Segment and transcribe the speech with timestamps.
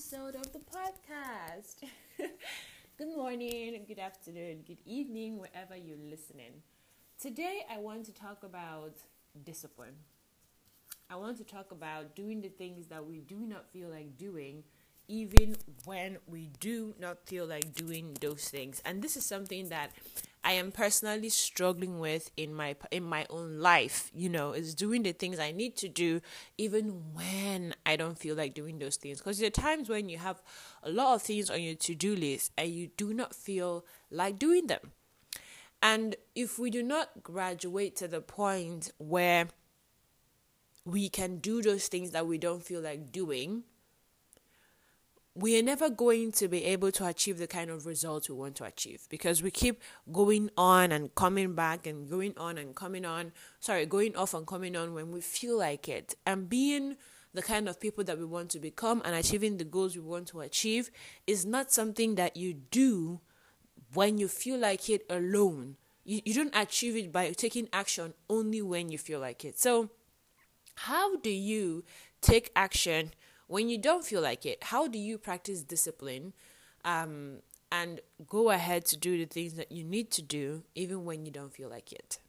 [0.00, 1.84] episode of the podcast.
[2.96, 6.62] good morning, good afternoon, good evening, wherever you're listening.
[7.20, 8.94] Today, I want to talk about
[9.44, 9.92] discipline.
[11.10, 14.64] I want to talk about doing the things that we do not feel like doing,
[15.06, 18.80] even when we do not feel like doing those things.
[18.86, 19.90] And this is something that
[20.50, 25.04] I am personally struggling with in my in my own life, you know, is doing
[25.04, 26.20] the things I need to do
[26.58, 29.18] even when I don't feel like doing those things.
[29.18, 30.42] Because there are times when you have
[30.82, 34.66] a lot of things on your to-do list and you do not feel like doing
[34.66, 34.90] them.
[35.80, 39.46] And if we do not graduate to the point where
[40.84, 43.62] we can do those things that we don't feel like doing,
[45.34, 48.56] we are never going to be able to achieve the kind of results we want
[48.56, 53.04] to achieve because we keep going on and coming back and going on and coming
[53.04, 56.14] on sorry going off and coming on when we feel like it.
[56.26, 56.96] And being
[57.32, 60.26] the kind of people that we want to become and achieving the goals we want
[60.28, 60.90] to achieve
[61.26, 63.20] is not something that you do
[63.94, 65.76] when you feel like it alone.
[66.04, 69.60] You, you don't achieve it by taking action only when you feel like it.
[69.60, 69.90] So
[70.74, 71.84] how do you
[72.20, 73.12] take action
[73.50, 76.32] when you don't feel like it, how do you practice discipline
[76.84, 77.38] um,
[77.72, 81.32] and go ahead to do the things that you need to do even when you
[81.32, 82.20] don't feel like it?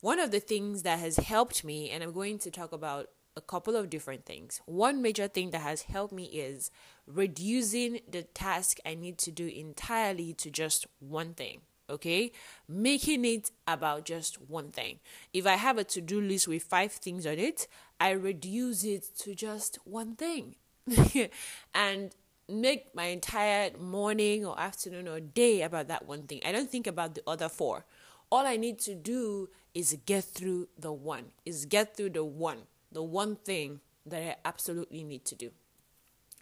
[0.00, 3.40] One of the things that has helped me, and I'm going to talk about a
[3.40, 4.60] couple of different things.
[4.66, 6.72] One major thing that has helped me is
[7.06, 12.32] reducing the task I need to do entirely to just one thing okay?
[12.68, 14.98] Making it about just one thing.
[15.32, 17.68] If i have a to-do list with five things on it
[18.00, 20.56] i reduce it to just one thing.
[21.74, 22.14] And
[22.48, 26.40] make my entire morning or afternoon or day about that one thing.
[26.46, 27.84] I don't think about the other four.
[28.30, 32.58] All i need to do is get through the one is get through the one
[32.90, 35.50] the one thing that i absolutely need to do.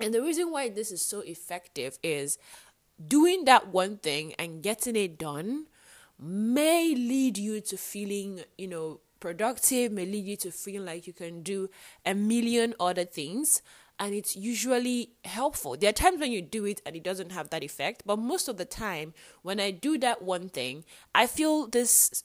[0.01, 2.39] And the reason why this is so effective is
[3.05, 5.67] doing that one thing and getting it done
[6.19, 11.13] may lead you to feeling, you know, productive, may lead you to feeling like you
[11.13, 11.69] can do
[12.05, 13.63] a million other things.
[13.99, 15.77] And it's usually helpful.
[15.77, 18.49] There are times when you do it and it doesn't have that effect, but most
[18.49, 20.85] of the time, when I do that one thing,
[21.15, 22.25] I feel this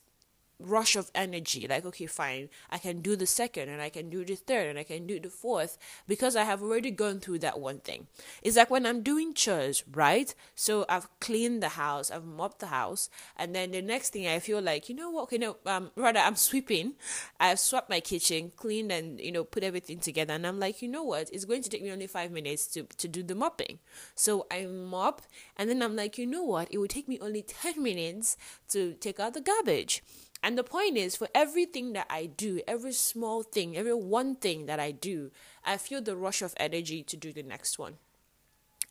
[0.59, 1.65] rush of energy.
[1.67, 2.49] Like okay fine.
[2.69, 5.19] I can do the second and i can do the third and i can do
[5.19, 5.77] the fourth
[6.07, 8.07] because i have already gone through that one thing.
[8.41, 10.33] It's like when i'm doing chores right?
[10.55, 14.39] So i've cleaned the house i've mopped the house and then the next thing i
[14.39, 15.23] feel like you know what?
[15.23, 16.93] Okay no um rather i'm sweeping.
[17.39, 20.87] I've swept my kitchen cleaned and you know put everything together and i'm like you
[20.87, 21.29] know what?
[21.31, 23.79] It's going to take me only five minutes to to do the mopping.
[24.15, 25.21] So i mop
[25.57, 26.67] and then i'm like you know what?
[26.71, 28.35] It would take me only 10 minutes
[28.69, 30.03] to take out the garbage
[30.41, 34.67] and the point is, for everything that I do, every small thing, every one thing
[34.67, 35.31] that I do,
[35.65, 37.95] I feel the rush of energy to do the next one.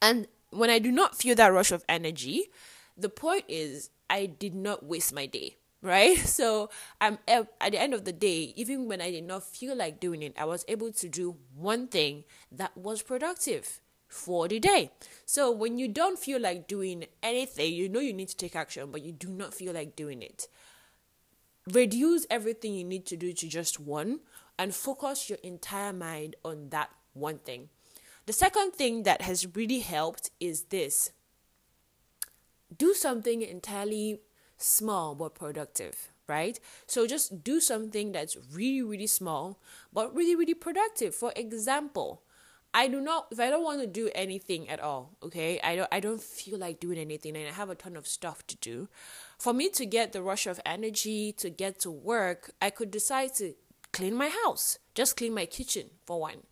[0.02, 2.50] And when I do not feel that rush of energy,
[2.96, 6.18] the point is, I did not waste my day, right?
[6.26, 6.68] So
[7.00, 10.22] I'm at the end of the day, even when I did not feel like doing
[10.22, 14.90] it, I was able to do one thing that was productive for the day.
[15.24, 18.90] So when you don't feel like doing anything, you know you need to take action,
[18.90, 20.48] but you do not feel like doing it
[21.72, 24.20] reduce everything you need to do to just one
[24.58, 27.68] and focus your entire mind on that one thing.
[28.26, 31.12] The second thing that has really helped is this
[32.76, 34.20] do something entirely
[34.58, 36.60] small but productive, right?
[36.86, 39.58] So just do something that's really, really small
[39.92, 41.14] but really, really productive.
[41.14, 42.22] For example,
[42.74, 45.58] I do not if I don't want to do anything at all, okay?
[45.62, 48.46] I don't I don't feel like doing anything and I have a ton of stuff
[48.48, 48.88] to do.
[49.38, 53.34] For me to get the rush of energy to get to work, I could decide
[53.36, 53.54] to
[53.92, 56.42] clean my house, just clean my kitchen for one.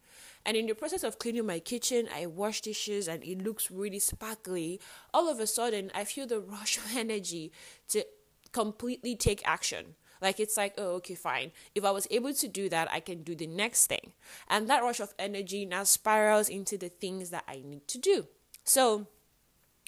[0.47, 3.99] And in the process of cleaning my kitchen, I wash dishes and it looks really
[3.99, 4.81] sparkly.
[5.13, 7.51] All of a sudden, I feel the rush of energy
[7.89, 8.07] to
[8.53, 9.97] completely take action.
[10.21, 11.53] Like it's like, oh, okay, fine.
[11.75, 14.13] If I was able to do that, I can do the next thing.
[14.49, 18.27] And that rush of energy now spirals into the things that I need to do.
[18.65, 19.07] So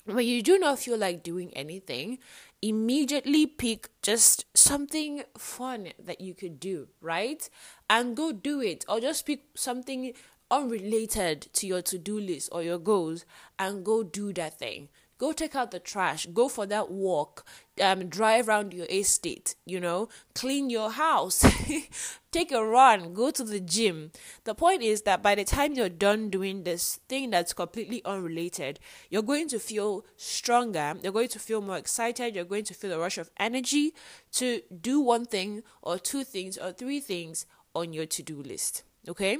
[0.04, 2.18] when you do not feel like doing anything,
[2.62, 7.48] immediately pick just something fun that you could do, right?
[7.90, 8.84] And go do it.
[8.88, 10.14] Or just pick something
[10.50, 13.24] unrelated to your to do list or your goals
[13.58, 14.88] and go do that thing.
[15.18, 16.26] Go take out the trash.
[16.26, 17.44] Go for that walk.
[17.80, 19.56] Um, drive around your estate.
[19.66, 21.44] You know, clean your house.
[22.30, 23.14] take a run.
[23.14, 24.12] Go to the gym.
[24.44, 28.78] The point is that by the time you're done doing this thing that's completely unrelated,
[29.10, 30.94] you're going to feel stronger.
[31.02, 32.36] You're going to feel more excited.
[32.36, 33.94] You're going to feel a rush of energy
[34.34, 37.44] to do one thing or two things or three things
[37.74, 38.84] on your to do list.
[39.08, 39.38] Okay?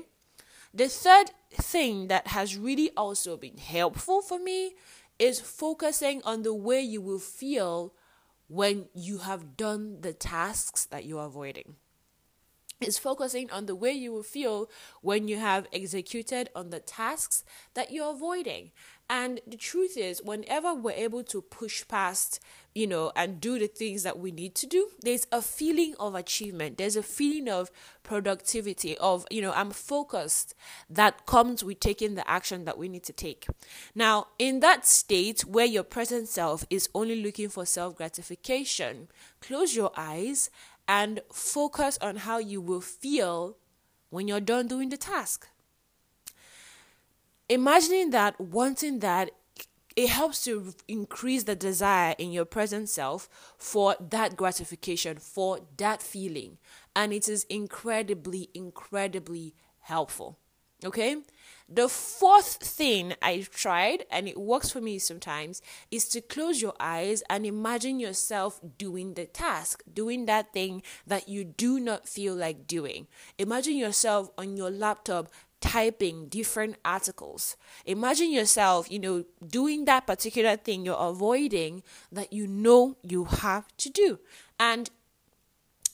[0.75, 4.75] The third thing that has really also been helpful for me
[5.19, 7.95] is focusing on the way you will feel
[8.49, 11.77] when you have done the tasks that you're avoiding
[12.81, 14.71] is focusing on the way you will feel
[15.03, 17.45] when you have executed on the tasks
[17.75, 18.71] that you're avoiding.
[19.11, 22.41] And the truth is, whenever we're able to push past,
[22.75, 26.15] you know, and do the things that we need to do, there's a feeling of
[26.15, 26.77] achievement.
[26.77, 27.71] There's a feeling of
[28.03, 30.55] productivity, of, you know, I'm focused
[30.91, 33.47] that comes with taking the action that we need to take.
[33.95, 39.09] Now, in that state where your present self is only looking for self gratification,
[39.41, 40.51] close your eyes
[40.87, 43.57] and focus on how you will feel
[44.11, 45.49] when you're done doing the task.
[47.49, 49.31] Imagining that, wanting that,
[49.97, 53.29] it helps to increase the desire in your present self
[53.59, 56.59] for that gratification, for that feeling.
[56.95, 60.39] And it is incredibly, incredibly helpful.
[60.85, 61.17] Okay?
[61.69, 65.61] The fourth thing I tried, and it works for me sometimes,
[65.91, 71.29] is to close your eyes and imagine yourself doing the task, doing that thing that
[71.29, 73.09] you do not feel like doing.
[73.39, 77.57] Imagine yourself on your laptop typing different articles.
[77.85, 81.83] Imagine yourself, you know, doing that particular thing you're avoiding
[82.13, 84.19] that you know you have to do.
[84.59, 84.91] And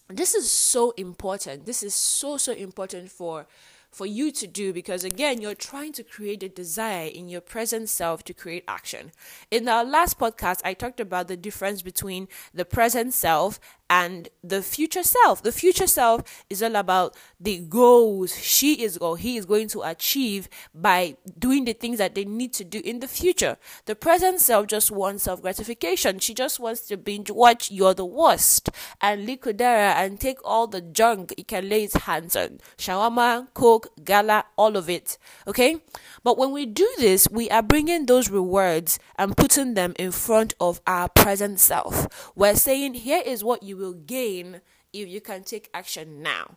[0.09, 1.67] this is so important.
[1.67, 3.47] This is so, so important for
[3.95, 7.89] for you to do because again you're trying to create a desire in your present
[7.89, 9.13] self to create action
[9.53, 13.61] in our last podcast i talked about the difference between the present self
[13.91, 15.43] and the future self.
[15.43, 19.83] The future self is all about the goals she is or he is going to
[19.83, 23.57] achieve by doing the things that they need to do in the future.
[23.85, 26.19] The present self just wants self gratification.
[26.19, 28.71] She just wants to binge watch You're the Worst
[29.01, 32.61] and Likodera and take all the junk it can lay its hands on.
[32.79, 35.19] Shawarma, Coke, Gala, all of it.
[35.47, 35.77] Okay?
[36.25, 40.55] But when we do this, we are bringing those rewards and putting them in front
[40.59, 42.33] of our present self.
[42.35, 44.63] We're saying, here is what you will gain
[44.93, 46.57] if you can take action now.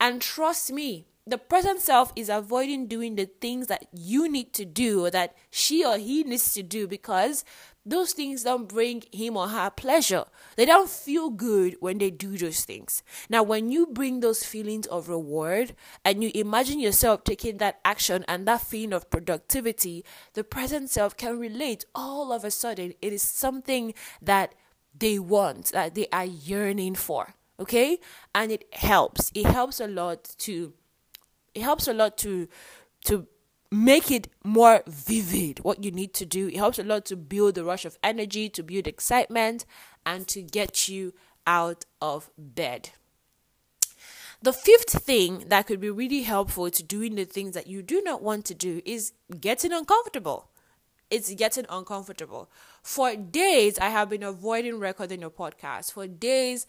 [0.00, 4.64] And trust me, the present self is avoiding doing the things that you need to
[4.64, 7.44] do or that she or he needs to do because
[7.84, 10.24] those things don't bring him or her pleasure.
[10.56, 13.02] They don't feel good when they do those things.
[13.28, 15.74] Now, when you bring those feelings of reward
[16.04, 21.16] and you imagine yourself taking that action and that feeling of productivity, the present self
[21.16, 22.94] can relate all of a sudden.
[23.02, 24.54] It is something that
[24.96, 27.34] they want, that they are yearning for.
[27.58, 27.98] Okay?
[28.34, 29.30] And it helps.
[29.34, 30.72] It helps a lot to
[31.54, 32.48] it helps a lot to
[33.04, 33.26] to
[33.72, 36.48] make it more vivid what you need to do.
[36.48, 39.64] It helps a lot to build the rush of energy, to build excitement,
[40.04, 41.14] and to get you
[41.46, 42.90] out of bed.
[44.42, 48.02] The fifth thing that could be really helpful to doing the things that you do
[48.04, 50.48] not want to do is getting uncomfortable.
[51.10, 52.50] It's getting uncomfortable.
[52.82, 55.92] For days, I have been avoiding recording a podcast.
[55.92, 56.66] For days,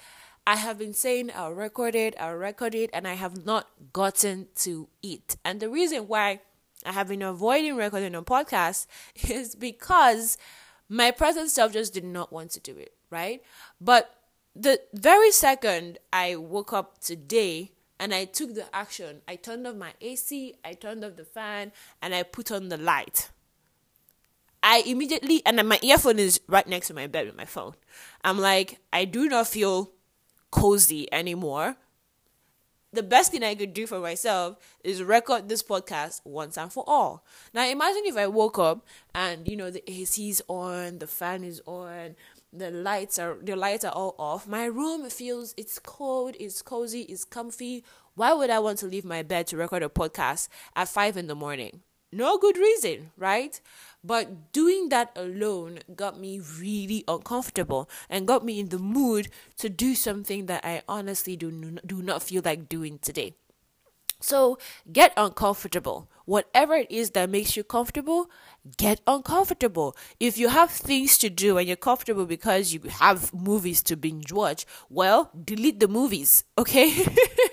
[0.48, 4.48] I have been saying I'll record it, I'll record it, and I have not gotten
[4.58, 5.36] to it.
[5.44, 6.42] And the reason why
[6.86, 8.88] I have been avoiding recording on podcasts
[9.30, 10.38] is because
[10.90, 13.42] my present self just did not want to do it, right?
[13.80, 14.16] But
[14.56, 19.76] the very second I woke up today and I took the action, I turned off
[19.76, 21.72] my AC, I turned off the fan,
[22.02, 23.30] and I put on the light.
[24.62, 27.76] I immediately, and my earphone is right next to my bed with my phone.
[28.24, 29.92] I'm like, I do not feel
[30.52, 31.78] cozy anymore
[32.94, 36.84] the best thing I could do for myself is record this podcast once and for
[36.88, 37.26] all.
[37.54, 41.62] Now imagine if I woke up and you know the AC's on, the fan is
[41.66, 42.16] on,
[42.54, 44.48] the lights are the lights are all off.
[44.48, 47.84] My room feels it's cold, it's cozy, it's comfy.
[48.16, 51.26] Why would I want to leave my bed to record a podcast at five in
[51.26, 51.82] the morning?
[52.14, 53.60] No good reason, right?
[54.04, 59.68] But doing that alone got me really uncomfortable and got me in the mood to
[59.68, 63.34] do something that I honestly do, do not feel like doing today.
[64.20, 64.60] So
[64.92, 66.08] get uncomfortable.
[66.26, 68.30] Whatever it is that makes you comfortable,
[68.78, 69.98] get uncomfortable.
[70.20, 74.32] If you have things to do and you're comfortable because you have movies to binge
[74.32, 77.06] watch, well, delete the movies, okay?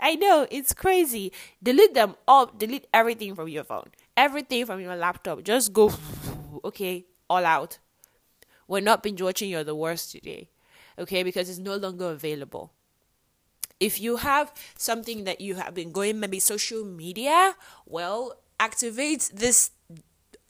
[0.00, 1.32] I know it's crazy.
[1.62, 5.44] Delete them all, delete everything from your phone everything from your laptop.
[5.44, 5.92] Just go,
[6.64, 7.78] okay, all out.
[8.66, 10.50] We're not binge watching You're the Worst today,
[10.98, 12.72] okay, because it's no longer available.
[13.80, 17.54] If you have something that you have been going, maybe social media,
[17.86, 19.70] well, activate this,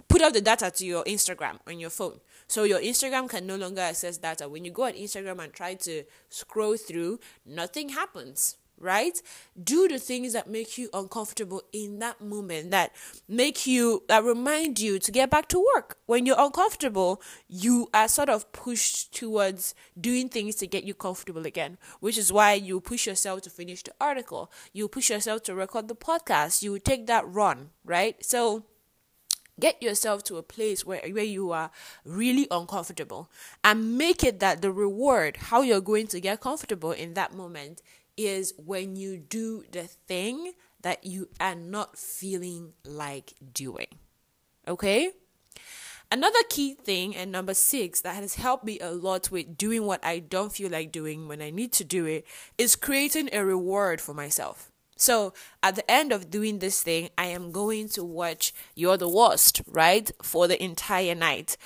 [0.09, 2.19] put out the data to your Instagram on your phone.
[2.49, 4.49] So your Instagram can no longer access data.
[4.49, 9.21] When you go on Instagram and try to scroll through, nothing happens right?
[9.63, 12.93] Do the things that make you uncomfortable in that moment, that
[13.29, 15.99] make you, that remind you to get back to work.
[16.07, 21.47] When you're uncomfortable, you are sort of pushed towards doing things to get you comfortable
[21.47, 24.51] again, which is why you push yourself to finish the article.
[24.73, 26.63] You push yourself to record the podcast.
[26.63, 28.23] You take that run, right?
[28.25, 28.65] So,
[29.59, 31.71] get yourself to a place where, where you are
[32.05, 33.31] really uncomfortable
[33.65, 37.83] and make it that the reward how you're going to get comfortable in that moment
[38.19, 43.87] is when you do the thing that you are not feeling like doing.
[44.67, 45.13] Okay?
[46.11, 50.05] Another key thing, and number six, that has helped me a lot with doing what
[50.05, 54.01] I don't feel like doing when I need to do it, is creating a reward
[54.01, 54.71] for myself.
[54.97, 55.33] So
[55.63, 59.63] at the end of doing this thing, I am going to watch You're the Worst,
[59.69, 60.11] right?
[60.23, 61.57] For the entire night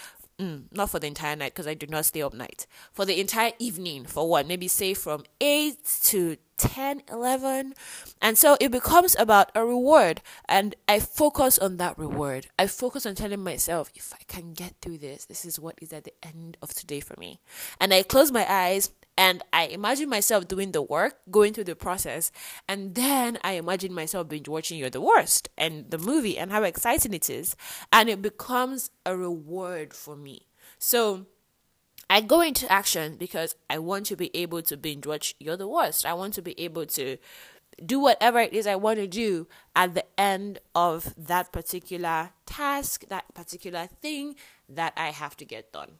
[0.42, 2.66] mm, not for the entire night because I do not stay up night.
[2.92, 4.46] For the entire evening, for what?
[4.46, 7.74] Maybe say from 8 to 10, 11.
[8.20, 10.20] And so it becomes about a reward.
[10.48, 12.48] And I focus on that reward.
[12.58, 15.92] I focus on telling myself, if I can get through this, this is what is
[15.92, 17.40] at the end of today for me.
[17.80, 21.76] And I close my eyes and I imagine myself doing the work, going through the
[21.76, 22.32] process,
[22.66, 26.62] and then I imagine myself binge watching You're the Worst and the movie and how
[26.62, 27.54] exciting it is.
[27.92, 30.46] And it becomes a reward for me.
[30.78, 31.26] So
[32.08, 35.68] I go into action because I want to be able to binge watch You're the
[35.68, 36.06] Worst.
[36.06, 37.18] I want to be able to
[37.84, 43.04] do whatever it is I want to do at the end of that particular task,
[43.08, 44.36] that particular thing
[44.68, 45.92] that I have to get done.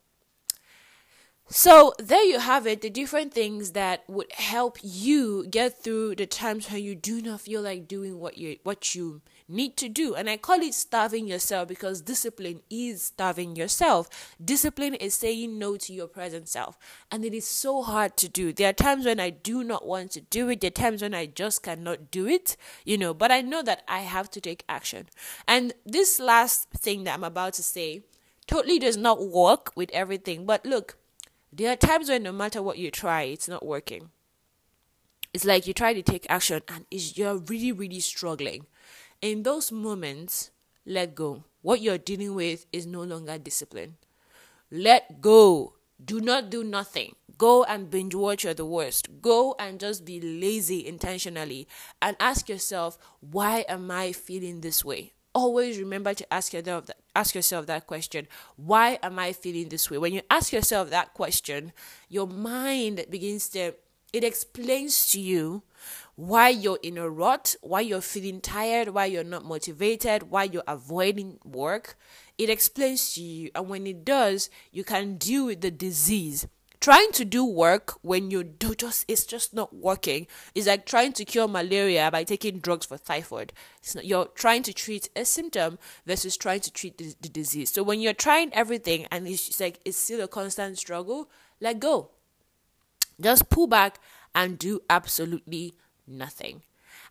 [1.54, 6.24] So there you have it, the different things that would help you get through the
[6.24, 10.14] times when you do not feel like doing what you what you need to do.
[10.14, 14.08] And I call it starving yourself because discipline is starving yourself.
[14.42, 16.78] Discipline is saying no to your present self.
[17.10, 18.54] And it is so hard to do.
[18.54, 20.62] There are times when I do not want to do it.
[20.62, 22.56] There are times when I just cannot do it,
[22.86, 25.10] you know, but I know that I have to take action.
[25.46, 28.04] And this last thing that I'm about to say
[28.46, 30.46] totally does not work with everything.
[30.46, 30.96] But look,
[31.52, 34.10] there are times when no matter what you try, it's not working.
[35.34, 38.66] It's like you try to take action and you're really, really struggling.
[39.20, 40.50] In those moments,
[40.86, 41.44] let go.
[41.60, 43.96] What you're dealing with is no longer discipline.
[44.70, 45.74] Let go.
[46.04, 47.14] Do not do nothing.
[47.38, 49.20] Go and binge watch you're the worst.
[49.20, 51.68] Go and just be lazy intentionally
[52.00, 55.12] and ask yourself, why am I feeling this way?
[55.34, 58.28] Always remember to ask yourself that, ask yourself that question.
[58.56, 59.98] Why am i feeling this way?
[59.98, 61.72] When you ask yourself that question
[62.08, 63.74] your mind begins to
[64.12, 65.62] it explains to you
[66.16, 70.62] why you're in a rut why you're feeling tired why you're not motivated why you're
[70.66, 71.96] avoiding work.
[72.38, 76.46] It explains to you and when it does you can deal with the disease
[76.82, 80.26] trying to do work when you do just it's just not working.
[80.54, 83.52] Is like trying to cure malaria by taking drugs for typhoid.
[83.94, 87.70] Not, you're trying to treat a symptom versus trying to treat the, the disease.
[87.70, 91.78] So when you're trying everything and it's, it's like it's still a constant struggle let
[91.78, 92.10] go.
[93.20, 94.00] Just pull back
[94.34, 95.76] and do absolutely
[96.08, 96.62] nothing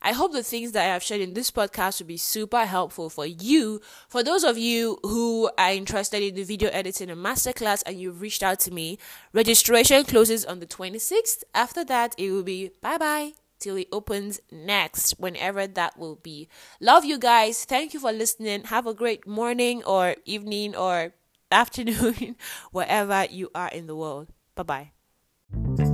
[0.01, 3.10] I hope the things that I have shared in this podcast will be super helpful
[3.10, 3.81] for you.
[4.08, 8.22] For those of you who are interested in the video editing and masterclass and you've
[8.22, 8.98] reached out to me,
[9.34, 11.43] registration closes on the 26th.
[11.53, 16.50] After that, it will be bye bye till it opens next, whenever that will be.
[16.81, 17.63] Love you guys.
[17.63, 18.63] Thank you for listening.
[18.65, 21.13] Have a great morning or evening or
[21.51, 22.36] afternoon,
[22.72, 24.27] wherever you are in the world.
[24.55, 25.90] Bye bye.